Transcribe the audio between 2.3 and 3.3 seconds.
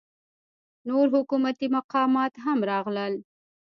هم راغلل.